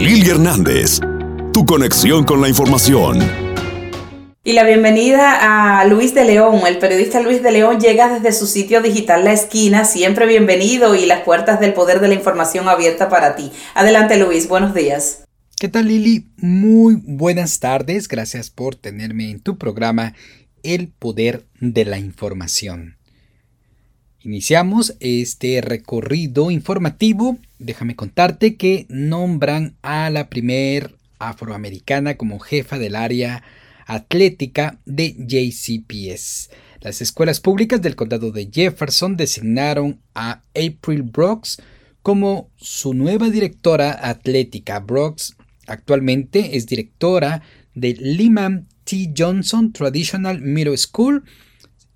Lili 0.00 0.30
Hernández, 0.30 1.00
tu 1.52 1.66
conexión 1.66 2.24
con 2.24 2.40
la 2.40 2.48
información. 2.48 3.18
Y 4.44 4.52
la 4.52 4.62
bienvenida 4.62 5.80
a 5.80 5.84
Luis 5.86 6.14
de 6.14 6.24
León. 6.24 6.60
El 6.68 6.78
periodista 6.78 7.20
Luis 7.20 7.42
de 7.42 7.50
León 7.50 7.80
llega 7.80 8.14
desde 8.14 8.30
su 8.32 8.46
sitio 8.46 8.80
digital 8.80 9.24
La 9.24 9.32
Esquina. 9.32 9.84
Siempre 9.84 10.26
bienvenido 10.26 10.94
y 10.94 11.04
las 11.04 11.22
puertas 11.22 11.58
del 11.58 11.74
poder 11.74 11.98
de 11.98 12.06
la 12.06 12.14
información 12.14 12.68
abierta 12.68 13.08
para 13.08 13.34
ti. 13.34 13.50
Adelante 13.74 14.16
Luis, 14.18 14.46
buenos 14.46 14.72
días. 14.72 15.24
¿Qué 15.58 15.68
tal 15.68 15.88
Lili? 15.88 16.28
Muy 16.36 17.02
buenas 17.04 17.58
tardes. 17.58 18.06
Gracias 18.06 18.50
por 18.50 18.76
tenerme 18.76 19.30
en 19.30 19.40
tu 19.40 19.58
programa 19.58 20.14
El 20.62 20.88
Poder 20.88 21.44
de 21.60 21.84
la 21.84 21.98
Información. 21.98 22.97
Iniciamos 24.20 24.96
este 24.98 25.60
recorrido 25.60 26.50
informativo. 26.50 27.38
Déjame 27.60 27.94
contarte 27.94 28.56
que 28.56 28.84
nombran 28.88 29.76
a 29.80 30.10
la 30.10 30.28
primer 30.28 30.96
afroamericana 31.20 32.16
como 32.16 32.40
jefa 32.40 32.78
del 32.78 32.96
área 32.96 33.44
atlética 33.86 34.80
de 34.84 35.14
JCPS. 35.18 36.50
Las 36.80 37.00
escuelas 37.00 37.40
públicas 37.40 37.80
del 37.80 37.94
condado 37.94 38.32
de 38.32 38.50
Jefferson 38.52 39.16
designaron 39.16 40.00
a 40.14 40.42
April 40.50 41.02
Brooks 41.02 41.62
como 42.02 42.50
su 42.56 42.94
nueva 42.94 43.30
directora 43.30 43.98
atlética. 44.08 44.80
Brooks 44.80 45.36
actualmente 45.68 46.56
es 46.56 46.66
directora 46.66 47.42
de 47.74 47.94
Lehman 47.94 48.66
T. 48.82 49.12
Johnson 49.16 49.72
Traditional 49.72 50.40
Middle 50.40 50.76
School 50.76 51.24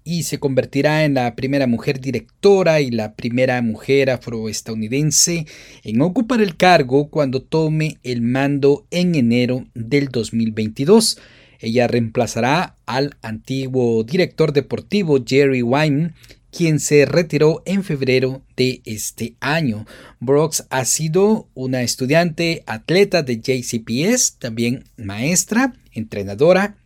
y 0.04 0.24
se 0.24 0.38
convertirá 0.38 1.04
en 1.04 1.14
la 1.14 1.34
primera 1.34 1.66
mujer 1.66 2.00
directora 2.00 2.80
y 2.80 2.90
la 2.90 3.14
primera 3.14 3.60
mujer 3.62 4.10
afroestadounidense 4.10 5.46
en 5.84 6.00
ocupar 6.00 6.40
el 6.40 6.56
cargo 6.56 7.08
cuando 7.08 7.42
tome 7.42 7.98
el 8.02 8.22
mando 8.22 8.86
en 8.90 9.14
enero 9.14 9.66
del 9.74 10.08
2022. 10.08 11.18
Ella 11.60 11.86
reemplazará 11.86 12.76
al 12.86 13.16
antiguo 13.22 14.02
director 14.02 14.52
deportivo 14.52 15.22
Jerry 15.24 15.62
Wine, 15.62 16.12
quien 16.50 16.80
se 16.80 17.06
retiró 17.06 17.62
en 17.64 17.84
febrero 17.84 18.42
de 18.56 18.82
este 18.84 19.36
año. 19.40 19.86
Brooks 20.20 20.66
ha 20.70 20.84
sido 20.84 21.48
una 21.54 21.82
estudiante 21.82 22.62
atleta 22.66 23.22
de 23.22 23.40
JCPS, 23.40 24.38
también 24.38 24.84
maestra, 24.96 25.74
entrenadora 25.92 26.76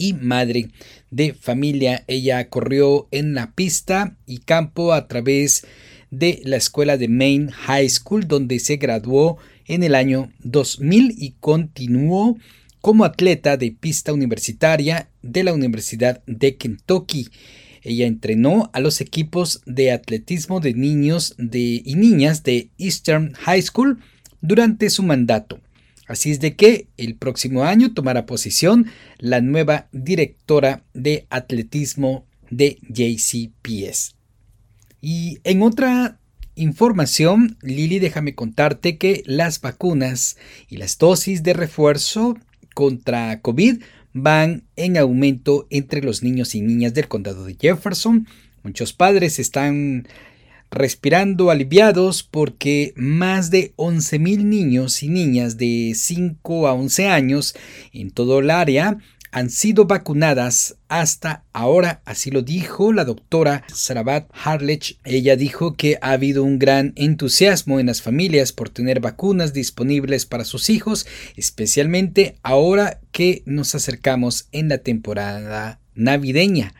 y 0.00 0.14
madre 0.14 0.70
de 1.10 1.34
familia. 1.34 2.02
Ella 2.08 2.48
corrió 2.48 3.06
en 3.12 3.34
la 3.34 3.52
pista 3.52 4.16
y 4.26 4.38
campo 4.38 4.94
a 4.94 5.06
través 5.06 5.66
de 6.10 6.40
la 6.44 6.56
escuela 6.56 6.96
de 6.96 7.06
Maine 7.06 7.52
High 7.52 7.88
School, 7.90 8.26
donde 8.26 8.58
se 8.58 8.76
graduó 8.78 9.36
en 9.66 9.84
el 9.84 9.94
año 9.94 10.32
2000 10.42 11.14
y 11.18 11.34
continuó 11.38 12.36
como 12.80 13.04
atleta 13.04 13.58
de 13.58 13.72
pista 13.72 14.12
universitaria 14.12 15.10
de 15.22 15.44
la 15.44 15.52
Universidad 15.52 16.22
de 16.26 16.56
Kentucky. 16.56 17.28
Ella 17.82 18.06
entrenó 18.06 18.70
a 18.72 18.80
los 18.80 19.00
equipos 19.00 19.60
de 19.66 19.92
atletismo 19.92 20.60
de 20.60 20.74
niños 20.74 21.34
de, 21.36 21.82
y 21.84 21.94
niñas 21.94 22.42
de 22.42 22.70
Eastern 22.78 23.34
High 23.34 23.62
School 23.62 24.00
durante 24.40 24.88
su 24.88 25.02
mandato. 25.02 25.60
Así 26.10 26.32
es 26.32 26.40
de 26.40 26.56
que 26.56 26.88
el 26.96 27.14
próximo 27.14 27.62
año 27.62 27.94
tomará 27.94 28.26
posición 28.26 28.86
la 29.18 29.40
nueva 29.40 29.86
directora 29.92 30.82
de 30.92 31.28
atletismo 31.30 32.26
de 32.50 32.80
JCPS. 32.88 34.16
Y 35.00 35.38
en 35.44 35.62
otra 35.62 36.18
información, 36.56 37.58
Lili, 37.62 38.00
déjame 38.00 38.34
contarte 38.34 38.98
que 38.98 39.22
las 39.24 39.60
vacunas 39.60 40.36
y 40.68 40.78
las 40.78 40.98
dosis 40.98 41.44
de 41.44 41.52
refuerzo 41.52 42.36
contra 42.74 43.40
COVID 43.40 43.80
van 44.12 44.64
en 44.74 44.98
aumento 44.98 45.68
entre 45.70 46.02
los 46.02 46.24
niños 46.24 46.56
y 46.56 46.60
niñas 46.60 46.92
del 46.92 47.06
condado 47.06 47.44
de 47.44 47.54
Jefferson. 47.54 48.26
Muchos 48.64 48.92
padres 48.92 49.38
están 49.38 50.08
respirando 50.70 51.50
aliviados 51.50 52.22
porque 52.22 52.92
más 52.96 53.50
de 53.50 53.74
11.000 53.76 54.44
niños 54.44 55.02
y 55.02 55.08
niñas 55.08 55.56
de 55.56 55.92
5 55.94 56.68
a 56.68 56.74
11 56.74 57.08
años 57.08 57.54
en 57.92 58.10
todo 58.10 58.38
el 58.38 58.50
área 58.50 58.98
han 59.32 59.50
sido 59.50 59.84
vacunadas 59.84 60.76
hasta 60.88 61.44
ahora, 61.52 62.02
así 62.04 62.30
lo 62.30 62.42
dijo 62.42 62.92
la 62.92 63.04
doctora 63.04 63.64
Sarabat 63.72 64.28
Harlech. 64.32 64.98
Ella 65.04 65.36
dijo 65.36 65.76
que 65.76 65.98
ha 66.02 66.10
habido 66.10 66.42
un 66.42 66.58
gran 66.58 66.92
entusiasmo 66.96 67.78
en 67.78 67.86
las 67.86 68.02
familias 68.02 68.52
por 68.52 68.70
tener 68.70 69.00
vacunas 69.00 69.52
disponibles 69.52 70.26
para 70.26 70.44
sus 70.44 70.68
hijos, 70.68 71.06
especialmente 71.36 72.38
ahora 72.42 73.00
que 73.12 73.42
nos 73.46 73.74
acercamos 73.74 74.48
en 74.52 74.68
la 74.68 74.78
temporada 74.78 75.80
navideña. 75.94 76.74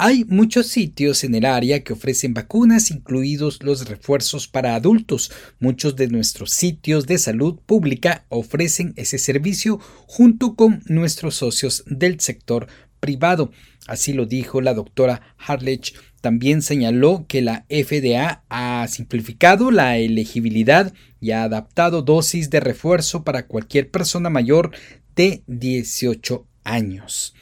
Hay 0.00 0.24
muchos 0.28 0.68
sitios 0.68 1.24
en 1.24 1.34
el 1.34 1.44
área 1.44 1.82
que 1.82 1.92
ofrecen 1.92 2.32
vacunas, 2.32 2.92
incluidos 2.92 3.64
los 3.64 3.88
refuerzos 3.88 4.46
para 4.46 4.76
adultos. 4.76 5.32
Muchos 5.58 5.96
de 5.96 6.06
nuestros 6.06 6.52
sitios 6.52 7.08
de 7.08 7.18
salud 7.18 7.58
pública 7.66 8.24
ofrecen 8.28 8.92
ese 8.94 9.18
servicio 9.18 9.80
junto 10.06 10.54
con 10.54 10.84
nuestros 10.86 11.34
socios 11.34 11.82
del 11.88 12.20
sector 12.20 12.68
privado. 13.00 13.50
Así 13.88 14.12
lo 14.12 14.24
dijo 14.24 14.60
la 14.60 14.72
doctora 14.72 15.34
Harlech. 15.36 15.94
También 16.20 16.62
señaló 16.62 17.26
que 17.26 17.42
la 17.42 17.66
FDA 17.68 18.44
ha 18.48 18.86
simplificado 18.86 19.72
la 19.72 19.98
elegibilidad 19.98 20.94
y 21.20 21.32
ha 21.32 21.42
adaptado 21.42 22.02
dosis 22.02 22.50
de 22.50 22.60
refuerzo 22.60 23.24
para 23.24 23.48
cualquier 23.48 23.90
persona 23.90 24.30
mayor 24.30 24.70
de 25.16 25.42
18 25.48 26.46
años. 26.62 27.34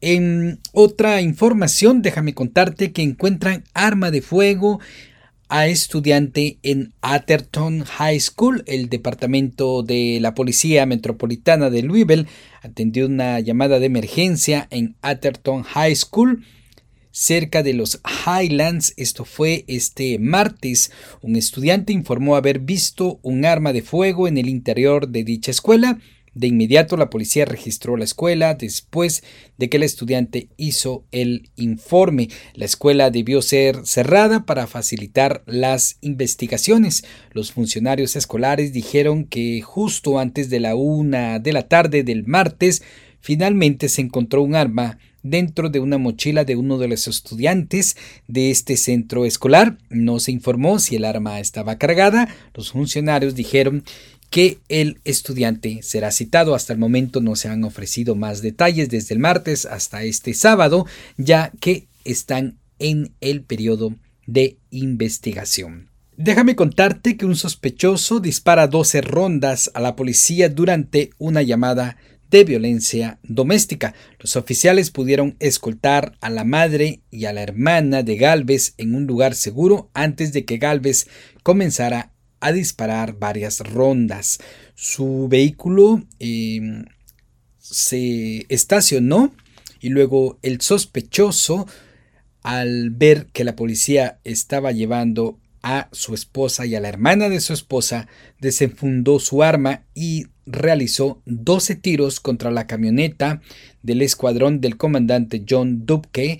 En 0.00 0.60
otra 0.72 1.22
información, 1.22 2.02
déjame 2.02 2.34
contarte 2.34 2.92
que 2.92 3.02
encuentran 3.02 3.64
arma 3.72 4.10
de 4.10 4.20
fuego 4.20 4.78
a 5.48 5.68
estudiante 5.68 6.58
en 6.62 6.92
Atherton 7.00 7.84
High 7.84 8.20
School. 8.20 8.62
El 8.66 8.88
departamento 8.88 9.82
de 9.82 10.18
la 10.20 10.34
Policía 10.34 10.84
Metropolitana 10.86 11.70
de 11.70 11.82
Louisville 11.82 12.26
atendió 12.62 13.06
una 13.06 13.40
llamada 13.40 13.78
de 13.78 13.86
emergencia 13.86 14.66
en 14.70 14.96
Atherton 15.02 15.62
High 15.62 15.96
School 15.96 16.44
cerca 17.10 17.62
de 17.62 17.72
los 17.72 18.02
Highlands. 18.26 18.92
Esto 18.98 19.24
fue 19.24 19.64
este 19.68 20.18
martes. 20.18 20.92
Un 21.22 21.36
estudiante 21.36 21.94
informó 21.94 22.36
haber 22.36 22.58
visto 22.58 23.18
un 23.22 23.46
arma 23.46 23.72
de 23.72 23.80
fuego 23.80 24.28
en 24.28 24.36
el 24.36 24.50
interior 24.50 25.08
de 25.08 25.24
dicha 25.24 25.50
escuela. 25.50 25.98
De 26.36 26.48
inmediato 26.48 26.98
la 26.98 27.08
policía 27.08 27.46
registró 27.46 27.96
la 27.96 28.04
escuela 28.04 28.52
después 28.52 29.24
de 29.56 29.70
que 29.70 29.78
el 29.78 29.82
estudiante 29.82 30.50
hizo 30.58 31.06
el 31.10 31.48
informe. 31.56 32.28
La 32.52 32.66
escuela 32.66 33.10
debió 33.10 33.40
ser 33.40 33.86
cerrada 33.86 34.44
para 34.44 34.66
facilitar 34.66 35.42
las 35.46 35.96
investigaciones. 36.02 37.04
Los 37.32 37.52
funcionarios 37.52 38.16
escolares 38.16 38.74
dijeron 38.74 39.24
que 39.24 39.62
justo 39.62 40.18
antes 40.18 40.50
de 40.50 40.60
la 40.60 40.74
una 40.74 41.38
de 41.38 41.54
la 41.54 41.68
tarde 41.68 42.02
del 42.02 42.26
martes 42.26 42.82
finalmente 43.18 43.88
se 43.88 44.02
encontró 44.02 44.42
un 44.42 44.56
arma 44.56 44.98
dentro 45.30 45.70
de 45.70 45.80
una 45.80 45.98
mochila 45.98 46.44
de 46.44 46.56
uno 46.56 46.78
de 46.78 46.88
los 46.88 47.08
estudiantes 47.08 47.96
de 48.28 48.50
este 48.50 48.76
centro 48.76 49.24
escolar. 49.24 49.78
No 49.90 50.20
se 50.20 50.32
informó 50.32 50.78
si 50.78 50.96
el 50.96 51.04
arma 51.04 51.40
estaba 51.40 51.78
cargada. 51.78 52.28
Los 52.54 52.72
funcionarios 52.72 53.34
dijeron 53.34 53.84
que 54.36 54.58
el 54.68 55.00
estudiante 55.06 55.78
será 55.82 56.12
citado. 56.12 56.54
Hasta 56.54 56.74
el 56.74 56.78
momento 56.78 57.22
no 57.22 57.36
se 57.36 57.48
han 57.48 57.64
ofrecido 57.64 58.14
más 58.16 58.42
detalles 58.42 58.90
desde 58.90 59.14
el 59.14 59.18
martes 59.18 59.64
hasta 59.64 60.02
este 60.02 60.34
sábado, 60.34 60.84
ya 61.16 61.52
que 61.58 61.88
están 62.04 62.58
en 62.78 63.14
el 63.22 63.40
periodo 63.40 63.94
de 64.26 64.58
investigación. 64.68 65.88
Déjame 66.18 66.54
contarte 66.54 67.16
que 67.16 67.24
un 67.24 67.34
sospechoso 67.34 68.20
dispara 68.20 68.66
12 68.66 69.00
rondas 69.00 69.70
a 69.72 69.80
la 69.80 69.96
policía 69.96 70.50
durante 70.50 71.08
una 71.16 71.40
llamada 71.40 71.96
de 72.28 72.44
violencia 72.44 73.18
doméstica. 73.22 73.94
Los 74.18 74.36
oficiales 74.36 74.90
pudieron 74.90 75.36
escoltar 75.38 76.12
a 76.20 76.28
la 76.28 76.44
madre 76.44 77.00
y 77.10 77.24
a 77.24 77.32
la 77.32 77.42
hermana 77.42 78.02
de 78.02 78.16
Galvez 78.16 78.74
en 78.76 78.96
un 78.96 79.06
lugar 79.06 79.34
seguro 79.34 79.88
antes 79.94 80.34
de 80.34 80.44
que 80.44 80.58
Galvez 80.58 81.06
comenzara 81.42 82.12
a 82.40 82.52
disparar 82.52 83.18
varias 83.18 83.60
rondas. 83.60 84.38
Su 84.74 85.28
vehículo 85.28 86.02
em, 86.18 86.84
se 87.58 88.46
estacionó 88.48 89.34
y 89.80 89.88
luego 89.88 90.38
el 90.42 90.60
sospechoso, 90.60 91.66
al 92.42 92.90
ver 92.90 93.26
que 93.32 93.44
la 93.44 93.56
policía 93.56 94.20
estaba 94.24 94.72
llevando 94.72 95.38
a 95.62 95.88
su 95.90 96.14
esposa 96.14 96.64
y 96.64 96.76
a 96.76 96.80
la 96.80 96.88
hermana 96.88 97.28
de 97.28 97.40
su 97.40 97.52
esposa, 97.52 98.06
desenfundó 98.40 99.18
su 99.18 99.42
arma 99.42 99.84
y 99.94 100.26
realizó 100.46 101.22
12 101.26 101.74
tiros 101.74 102.20
contra 102.20 102.52
la 102.52 102.68
camioneta 102.68 103.42
del 103.82 104.02
escuadrón 104.02 104.60
del 104.60 104.76
comandante 104.76 105.44
John 105.48 105.84
Dubke 105.84 106.38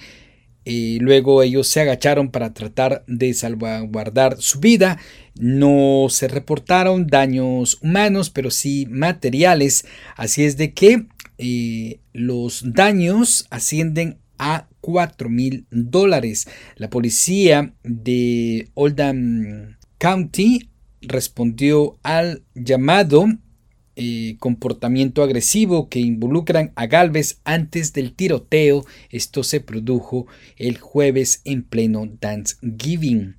eh, 0.69 0.99
luego 1.01 1.45
ellos 1.45 1.69
se 1.69 1.81
agacharon 1.81 2.33
para 2.33 2.53
tratar 2.53 3.05
de 3.07 3.33
salvaguardar 3.35 4.37
su 4.39 4.59
vida. 4.59 4.99
No 5.39 6.07
se 6.09 6.29
reportaron 6.29 7.07
daños 7.07 7.79
humanos, 7.83 8.31
pero 8.31 8.51
sí 8.51 8.87
materiales. 8.89 9.87
Así 10.17 10.45
es 10.45 10.57
de 10.57 10.73
que 10.73 11.07
eh, 11.39 12.01
los 12.13 12.63
daños 12.73 13.47
ascienden 13.51 14.19
a 14.39 14.69
4 14.81 15.29
mil 15.29 15.67
dólares. 15.71 16.49
La 16.77 16.89
policía 16.91 17.75
de 17.83 18.69
Oldham 18.75 19.77
County 19.99 20.71
respondió 21.03 21.99
al 22.03 22.43
llamado 22.55 23.27
eh, 23.99 24.37
comportamiento 24.41 25.23
agresivo 25.23 25.89
que 25.89 26.01
involucran 26.01 26.73
a 26.77 26.87
Galvez 26.87 27.41
antes 27.45 27.93
del 27.93 28.15
tiroteo. 28.15 28.85
Esto 29.11 29.43
se 29.43 29.61
produjo 29.61 30.27
el 30.57 30.79
jueves 30.79 31.41
en 31.45 31.63
pleno 31.63 32.07
Thanksgiving. 32.21 33.37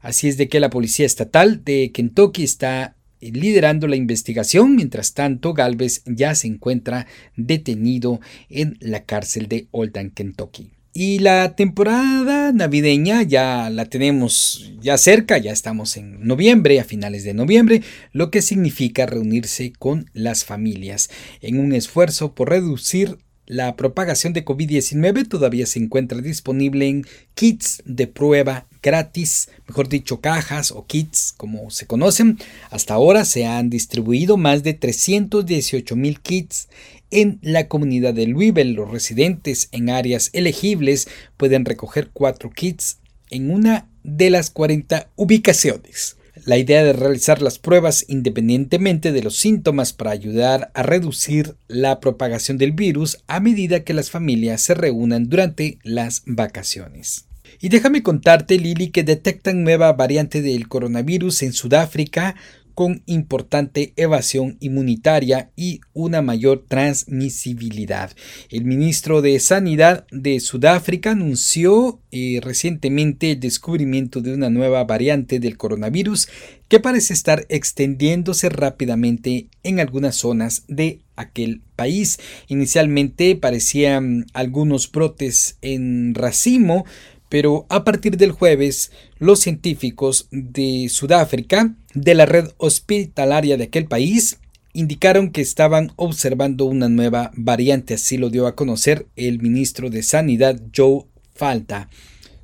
Así 0.00 0.28
es 0.28 0.36
de 0.36 0.48
que 0.48 0.60
la 0.60 0.70
Policía 0.70 1.06
Estatal 1.06 1.62
de 1.64 1.90
Kentucky 1.92 2.42
está 2.42 2.96
liderando 3.20 3.86
la 3.86 3.96
investigación. 3.96 4.76
Mientras 4.76 5.12
tanto, 5.14 5.54
Galvez 5.54 6.02
ya 6.06 6.34
se 6.34 6.46
encuentra 6.46 7.06
detenido 7.36 8.20
en 8.48 8.76
la 8.80 9.04
cárcel 9.04 9.48
de 9.48 9.68
Oldham, 9.70 10.10
Kentucky. 10.10 10.72
Y 10.92 11.20
la 11.20 11.54
temporada 11.54 12.50
navideña 12.52 13.22
ya 13.22 13.70
la 13.70 13.84
tenemos 13.84 14.72
ya 14.80 14.98
cerca, 14.98 15.38
ya 15.38 15.52
estamos 15.52 15.96
en 15.96 16.26
noviembre, 16.26 16.80
a 16.80 16.84
finales 16.84 17.22
de 17.22 17.32
noviembre, 17.32 17.82
lo 18.12 18.32
que 18.32 18.42
significa 18.42 19.06
reunirse 19.06 19.72
con 19.78 20.10
las 20.14 20.44
familias 20.44 21.08
en 21.42 21.60
un 21.60 21.72
esfuerzo 21.72 22.34
por 22.34 22.50
reducir 22.50 23.18
la 23.50 23.74
propagación 23.74 24.32
de 24.32 24.44
COVID-19 24.44 25.28
todavía 25.28 25.66
se 25.66 25.80
encuentra 25.80 26.20
disponible 26.20 26.86
en 26.86 27.04
kits 27.34 27.82
de 27.84 28.06
prueba 28.06 28.68
gratis, 28.80 29.48
mejor 29.66 29.88
dicho, 29.88 30.20
cajas 30.20 30.70
o 30.70 30.86
kits 30.86 31.34
como 31.36 31.68
se 31.70 31.88
conocen. 31.88 32.38
Hasta 32.70 32.94
ahora 32.94 33.24
se 33.24 33.46
han 33.46 33.68
distribuido 33.68 34.36
más 34.36 34.62
de 34.62 34.74
318 34.74 35.96
mil 35.96 36.20
kits 36.20 36.68
en 37.10 37.40
la 37.42 37.66
comunidad 37.66 38.14
de 38.14 38.28
Louisville. 38.28 38.72
Los 38.72 38.88
residentes 38.88 39.68
en 39.72 39.90
áreas 39.90 40.30
elegibles 40.32 41.08
pueden 41.36 41.64
recoger 41.64 42.10
cuatro 42.12 42.50
kits 42.50 42.98
en 43.30 43.50
una 43.50 43.88
de 44.04 44.30
las 44.30 44.50
40 44.50 45.10
ubicaciones. 45.16 46.16
La 46.44 46.56
idea 46.56 46.84
de 46.84 46.92
realizar 46.92 47.42
las 47.42 47.58
pruebas 47.58 48.04
independientemente 48.08 49.12
de 49.12 49.22
los 49.22 49.36
síntomas 49.36 49.92
para 49.92 50.12
ayudar 50.12 50.70
a 50.74 50.82
reducir 50.82 51.56
la 51.68 52.00
propagación 52.00 52.56
del 52.58 52.72
virus 52.72 53.18
a 53.26 53.40
medida 53.40 53.84
que 53.84 53.94
las 53.94 54.10
familias 54.10 54.62
se 54.62 54.74
reúnan 54.74 55.28
durante 55.28 55.78
las 55.82 56.22
vacaciones. 56.26 57.26
Y 57.60 57.68
déjame 57.68 58.02
contarte, 58.02 58.58
Lili, 58.58 58.90
que 58.90 59.02
detectan 59.02 59.64
nueva 59.64 59.92
variante 59.92 60.40
del 60.40 60.68
coronavirus 60.68 61.42
en 61.42 61.52
Sudáfrica 61.52 62.36
con 62.80 63.02
importante 63.04 63.92
evasión 63.96 64.56
inmunitaria 64.58 65.50
y 65.54 65.82
una 65.92 66.22
mayor 66.22 66.64
transmisibilidad. 66.66 68.10
El 68.48 68.64
ministro 68.64 69.20
de 69.20 69.38
Sanidad 69.38 70.06
de 70.10 70.40
Sudáfrica 70.40 71.10
anunció 71.10 72.00
eh, 72.10 72.40
recientemente 72.42 73.32
el 73.32 73.40
descubrimiento 73.40 74.22
de 74.22 74.32
una 74.32 74.48
nueva 74.48 74.82
variante 74.84 75.40
del 75.40 75.58
coronavirus 75.58 76.28
que 76.68 76.80
parece 76.80 77.12
estar 77.12 77.44
extendiéndose 77.50 78.48
rápidamente 78.48 79.48
en 79.62 79.78
algunas 79.78 80.16
zonas 80.16 80.64
de 80.66 81.02
aquel 81.16 81.60
país. 81.76 82.18
Inicialmente 82.48 83.36
parecían 83.36 84.24
algunos 84.32 84.90
brotes 84.90 85.58
en 85.60 86.14
racimo, 86.14 86.86
pero 87.30 87.64
a 87.70 87.84
partir 87.84 88.18
del 88.18 88.32
jueves 88.32 88.92
los 89.18 89.40
científicos 89.40 90.28
de 90.32 90.88
Sudáfrica, 90.90 91.74
de 91.94 92.14
la 92.14 92.26
red 92.26 92.50
hospitalaria 92.58 93.56
de 93.56 93.64
aquel 93.64 93.86
país, 93.86 94.38
indicaron 94.72 95.30
que 95.30 95.40
estaban 95.40 95.92
observando 95.96 96.66
una 96.66 96.88
nueva 96.88 97.32
variante, 97.34 97.94
así 97.94 98.16
lo 98.18 98.30
dio 98.30 98.46
a 98.46 98.54
conocer 98.56 99.06
el 99.16 99.40
ministro 99.40 99.90
de 99.90 100.02
Sanidad 100.02 100.60
Joe 100.76 101.04
Falta, 101.32 101.88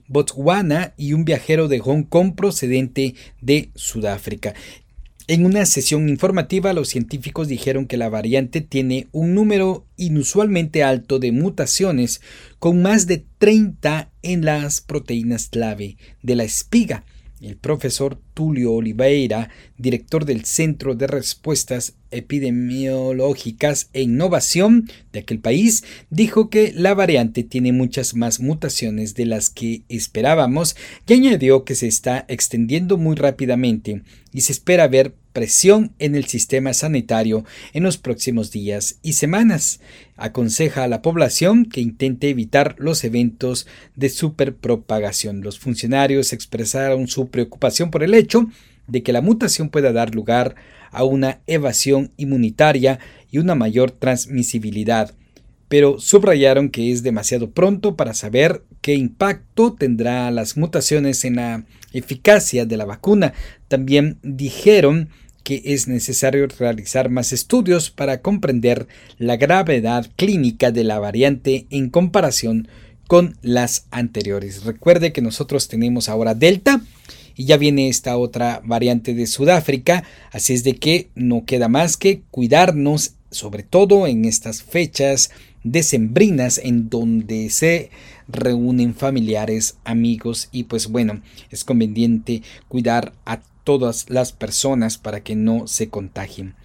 Botswana 0.08 0.94
y 0.98 1.14
un 1.14 1.24
viajero 1.24 1.70
de 1.70 1.80
Hong 1.80 2.04
Kong 2.04 2.36
procedente 2.36 3.16
de 3.40 3.70
Sudáfrica. 3.76 4.54
En 5.28 5.46
una 5.46 5.66
sesión 5.66 6.10
informativa, 6.10 6.74
los 6.74 6.90
científicos 6.90 7.48
dijeron 7.48 7.86
que 7.86 7.96
la 7.96 8.10
variante 8.10 8.60
tiene 8.60 9.08
un 9.14 9.34
número 9.34 9.86
inusualmente 9.96 10.84
alto 10.84 11.20
de 11.20 11.32
mutaciones, 11.32 12.20
con 12.60 12.82
más 12.82 13.08
de 13.08 13.24
30 13.38 14.12
en 14.24 14.44
las 14.44 14.82
proteínas 14.82 15.48
clave 15.48 15.96
de 16.22 16.36
la 16.36 16.44
espiga. 16.44 17.06
El 17.42 17.58
profesor 17.58 18.20
Tulio 18.36 18.72
Oliveira, 18.74 19.50
director 19.78 20.26
del 20.26 20.46
Centro 20.46 20.94
de 20.94 21.08
Respuestas 21.08 21.96
Epidemiológicas 22.12 23.90
e 23.94 24.04
Innovación 24.04 24.88
de 25.12 25.22
aquel 25.22 25.40
país, 25.40 25.84
dijo 26.12 26.52
que 26.52 26.72
la 26.76 26.94
variante 26.94 27.44
tiene 27.44 27.74
muchas 27.74 28.14
más 28.14 28.40
mutaciones 28.40 29.16
de 29.16 29.26
las 29.26 29.50
que 29.50 29.82
esperábamos 29.90 30.76
y 31.08 31.14
añadió 31.14 31.66
que 31.66 31.74
se 31.74 31.88
está 31.88 32.26
extendiendo 32.28 32.98
muy 32.98 33.16
rápidamente 33.16 34.04
y 34.32 34.42
se 34.42 34.52
espera 34.52 34.88
ver 34.88 35.16
presión 35.34 35.94
en 36.00 36.16
el 36.16 36.26
sistema 36.26 36.74
sanitario 36.74 37.46
en 37.74 37.84
los 37.84 37.98
próximos 37.98 38.52
días 38.52 39.00
y 39.02 39.14
semanas. 39.14 39.80
Aconseja 40.16 40.84
a 40.84 40.88
la 40.88 41.02
población 41.02 41.66
que 41.66 41.82
intente 41.82 42.30
evitar 42.30 42.76
los 42.78 43.04
eventos 43.04 43.68
de 43.96 44.10
superpropagación. 44.10 45.42
Los 45.42 45.60
funcionarios 45.60 46.34
expresaron 46.34 47.08
su 47.08 47.30
preocupación 47.30 47.92
por 47.92 48.04
el 48.04 48.14
hecho 48.14 48.48
de 48.88 49.04
que 49.04 49.14
la 49.14 49.22
mutación 49.22 49.70
pueda 49.70 49.94
dar 49.94 50.14
lugar 50.14 50.56
a 50.92 51.04
una 51.04 51.40
evasión 51.48 52.12
inmunitaria 52.18 53.00
y 53.32 53.38
una 53.38 53.56
mayor 53.56 53.92
transmisibilidad 53.92 55.14
pero 55.72 56.00
subrayaron 56.00 56.70
que 56.70 56.92
es 56.92 57.02
demasiado 57.02 57.52
pronto 57.52 57.96
para 57.96 58.14
saber 58.14 58.62
qué 58.82 58.96
impacto 58.96 59.74
tendrá 59.74 60.30
las 60.32 60.58
mutaciones 60.58 61.24
en 61.26 61.38
la 61.38 61.64
eficacia 61.94 62.66
de 62.66 62.78
la 62.78 62.86
vacuna. 62.86 63.34
También 63.68 64.18
dijeron 64.24 65.10
que 65.44 65.62
es 65.66 65.88
necesario 65.88 66.48
realizar 66.48 67.10
más 67.10 67.34
estudios 67.34 67.90
para 67.90 68.22
comprender 68.22 68.88
la 69.18 69.38
gravedad 69.38 70.08
clínica 70.16 70.72
de 70.72 70.84
la 70.84 71.00
variante 71.00 71.66
en 71.70 71.90
comparación 71.90 72.68
con 73.08 73.38
las 73.42 73.88
anteriores. 73.92 74.64
Recuerde 74.64 75.12
que 75.12 75.22
nosotros 75.22 75.68
tenemos 75.68 76.10
ahora 76.10 76.36
Delta 76.36 76.82
y 77.36 77.46
ya 77.46 77.58
viene 77.58 77.90
esta 77.90 78.18
otra 78.18 78.62
variante 78.64 79.14
de 79.14 79.26
Sudáfrica, 79.26 80.04
así 80.32 80.54
es 80.54 80.64
de 80.64 80.76
que 80.76 81.10
no 81.16 81.46
queda 81.46 81.68
más 81.68 81.98
que 81.98 82.22
cuidarnos, 82.30 83.16
sobre 83.32 83.64
todo 83.64 84.08
en 84.08 84.26
estas 84.26 84.64
fechas 84.64 85.32
decembrinas 85.64 86.58
en 86.58 86.90
donde 86.90 87.50
se 87.50 87.90
reúnen 88.32 88.96
familiares, 88.96 89.78
amigos 89.84 90.50
y 90.52 90.64
pues 90.64 90.88
bueno, 90.88 91.22
es 91.50 91.64
conveniente 91.64 92.42
cuidar 92.68 93.14
a 93.26 93.42
todas 93.64 94.10
las 94.10 94.32
personas 94.32 94.98
para 94.98 95.22
que 95.22 95.36
no 95.36 95.68
se 95.68 95.90
contagien. 95.90 96.56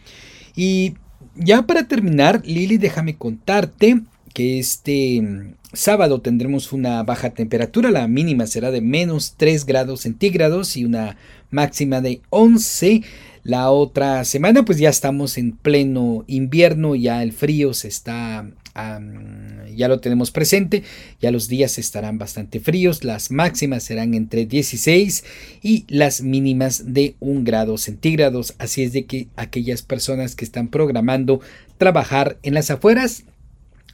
Y 0.55 0.95
ya 1.37 1.67
para 1.67 1.87
terminar, 1.89 2.43
Lili, 2.45 2.79
déjame 2.79 3.17
contarte 3.17 4.01
que 4.33 4.59
este 4.59 5.21
mm, 5.23 5.55
sábado 5.73 6.21
tendremos 6.21 6.73
una 6.73 7.03
baja 7.03 7.31
temperatura, 7.31 7.91
la 7.91 8.07
mínima 8.09 8.47
será 8.47 8.71
de 8.71 8.81
menos 8.81 9.35
3 9.37 9.65
grados 9.67 10.03
centígrados 10.03 10.77
y 10.77 10.85
una 10.85 11.17
máxima 11.51 12.01
de 12.01 12.21
11. 12.31 13.03
La 13.45 13.71
otra 13.71 14.25
semana 14.25 14.65
pues 14.65 14.79
ya 14.79 14.89
estamos 14.89 15.39
en 15.39 15.53
pleno 15.53 16.25
invierno, 16.27 16.97
ya 16.97 17.23
el 17.23 17.33
frío 17.33 17.75
se 17.75 17.89
está 17.89 18.47
ya 19.75 19.89
lo 19.89 20.01
tenemos 20.01 20.31
presente, 20.31 20.83
ya 21.21 21.31
los 21.31 21.49
días 21.49 21.79
estarán 21.79 22.19
bastante 22.19 22.61
fríos, 22.61 23.05
las 23.05 23.31
máximas 23.31 23.83
serán 23.83 24.15
entre 24.15 24.47
16 24.47 25.25
y 25.63 25.85
las 25.89 26.23
mínimas 26.23 26.93
de 26.93 27.15
1 27.21 27.43
grado 27.45 27.79
centígrados, 27.79 28.55
así 28.59 28.83
es 28.83 28.93
de 28.93 29.07
que 29.07 29.29
aquellas 29.37 29.83
personas 29.83 30.35
que 30.35 30.45
están 30.45 30.69
programando 30.69 31.41
trabajar 31.79 32.39
en 32.43 32.55
las 32.55 32.71
afueras, 32.71 33.25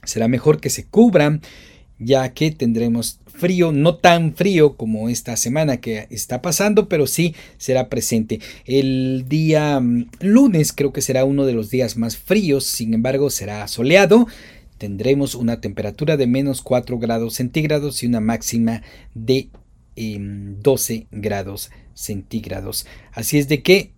será 0.04 0.28
mejor 0.28 0.60
que 0.60 0.70
se 0.70 0.84
cubran, 0.84 1.42
ya 1.98 2.32
que 2.32 2.50
tendremos 2.50 3.20
frío, 3.26 3.72
no 3.72 3.96
tan 3.96 4.34
frío 4.34 4.76
como 4.76 5.08
esta 5.08 5.36
semana 5.36 5.78
que 5.78 6.06
está 6.10 6.42
pasando, 6.42 6.88
pero 6.88 7.06
sí 7.06 7.34
será 7.58 7.88
presente. 7.88 8.40
El 8.66 9.24
día 9.28 9.80
mm, 9.80 10.08
lunes 10.20 10.72
creo 10.72 10.92
que 10.92 11.02
será 11.02 11.24
uno 11.24 11.46
de 11.46 11.52
los 11.52 11.70
días 11.70 11.96
más 11.96 12.16
fríos, 12.16 12.64
sin 12.64 12.94
embargo 12.94 13.30
será 13.30 13.66
soleado 13.68 14.26
tendremos 14.82 15.36
una 15.36 15.60
temperatura 15.60 16.16
de 16.16 16.26
menos 16.26 16.60
4 16.60 16.98
grados 16.98 17.34
centígrados 17.34 18.02
y 18.02 18.06
una 18.06 18.18
máxima 18.18 18.82
de 19.14 19.48
12 19.94 20.94
em, 20.94 21.06
grados 21.12 21.70
centígrados. 21.94 22.84
Así 23.12 23.38
es 23.38 23.46
de 23.46 23.62
que 23.62 23.92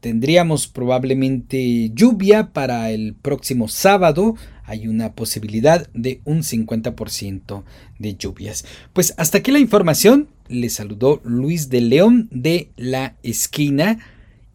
tendríamos 0.00 0.66
probablemente 0.66 1.92
lluvia 1.94 2.52
para 2.52 2.90
el 2.90 3.14
próximo 3.14 3.68
sábado. 3.68 4.34
Hay 4.64 4.88
una 4.88 5.12
posibilidad 5.12 5.88
de 5.94 6.20
un 6.24 6.42
50% 6.42 7.62
de 8.00 8.16
lluvias. 8.16 8.64
Pues 8.92 9.14
hasta 9.16 9.38
aquí 9.38 9.52
la 9.52 9.60
información. 9.60 10.30
Le 10.48 10.68
saludó 10.68 11.20
Luis 11.22 11.68
de 11.68 11.80
León 11.80 12.28
de 12.32 12.72
La 12.74 13.14
Esquina 13.22 14.00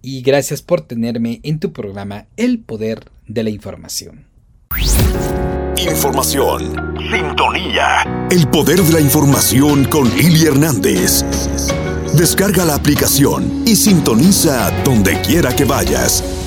y 0.02 0.24
gracias 0.24 0.62
por 0.62 0.82
tenerme 0.82 1.40
en 1.44 1.62
tu 1.62 1.72
programa 1.72 2.26
El 2.36 2.60
Poder 2.60 3.06
de 3.28 3.44
la 3.44 3.50
Información. 3.50 4.28
Información. 5.88 6.98
Sintonía. 7.10 8.28
El 8.30 8.50
Poder 8.50 8.82
de 8.82 8.94
la 8.94 9.00
Información 9.00 9.86
con 9.86 10.10
Lili 10.10 10.46
Hernández. 10.46 11.24
Descarga 12.14 12.66
la 12.66 12.76
aplicación 12.76 13.64
y 13.66 13.78
sintoniza 13.78 14.72
donde 14.84 15.22
quiera 15.22 15.56
que 15.56 15.64
vayas. 15.64 16.39